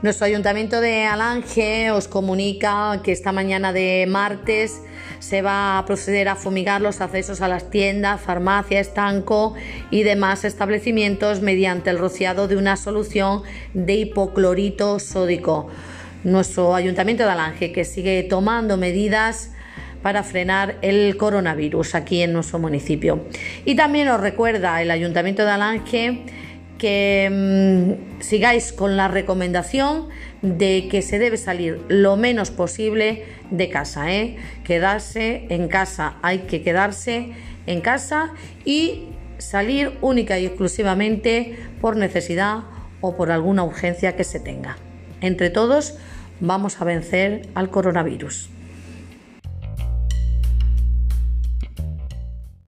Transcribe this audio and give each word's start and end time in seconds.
Nuestro 0.00 0.26
ayuntamiento 0.26 0.80
de 0.80 1.06
Alange 1.06 1.90
os 1.90 2.06
comunica 2.06 3.00
que 3.02 3.10
esta 3.10 3.32
mañana 3.32 3.72
de 3.72 4.06
martes 4.08 4.80
se 5.18 5.42
va 5.42 5.76
a 5.76 5.86
proceder 5.86 6.28
a 6.28 6.36
fumigar 6.36 6.80
los 6.80 7.00
accesos 7.00 7.40
a 7.40 7.48
las 7.48 7.68
tiendas, 7.68 8.20
farmacia, 8.20 8.78
estanco 8.78 9.54
y 9.90 10.04
demás 10.04 10.44
establecimientos 10.44 11.40
mediante 11.40 11.90
el 11.90 11.98
rociado 11.98 12.46
de 12.46 12.56
una 12.56 12.76
solución 12.76 13.42
de 13.74 13.94
hipoclorito 13.94 15.00
sódico. 15.00 15.66
Nuestro 16.22 16.76
ayuntamiento 16.76 17.24
de 17.24 17.30
Alange 17.30 17.72
que 17.72 17.84
sigue 17.84 18.22
tomando 18.22 18.76
medidas 18.76 19.50
para 20.00 20.22
frenar 20.22 20.76
el 20.80 21.16
coronavirus 21.16 21.96
aquí 21.96 22.22
en 22.22 22.32
nuestro 22.32 22.60
municipio. 22.60 23.26
Y 23.64 23.74
también 23.74 24.06
os 24.08 24.20
recuerda 24.20 24.80
el 24.80 24.92
ayuntamiento 24.92 25.44
de 25.44 25.50
Alange 25.50 26.24
que 26.78 27.28
mm, 27.30 28.20
sigáis 28.22 28.72
con 28.72 28.96
la 28.96 29.08
recomendación 29.08 30.08
de 30.42 30.88
que 30.90 31.02
se 31.02 31.18
debe 31.18 31.36
salir 31.36 31.80
lo 31.88 32.16
menos 32.16 32.50
posible 32.50 33.24
de 33.50 33.68
casa. 33.68 34.12
¿eh? 34.12 34.36
Quedarse 34.64 35.46
en 35.50 35.68
casa, 35.68 36.16
hay 36.22 36.40
que 36.40 36.62
quedarse 36.62 37.32
en 37.66 37.80
casa 37.80 38.32
y 38.64 39.08
salir 39.38 39.92
única 40.00 40.38
y 40.38 40.46
exclusivamente 40.46 41.56
por 41.80 41.96
necesidad 41.96 42.64
o 43.00 43.16
por 43.16 43.30
alguna 43.30 43.64
urgencia 43.64 44.16
que 44.16 44.24
se 44.24 44.40
tenga. 44.40 44.76
Entre 45.20 45.50
todos 45.50 45.96
vamos 46.40 46.80
a 46.80 46.84
vencer 46.84 47.48
al 47.54 47.70
coronavirus. 47.70 48.50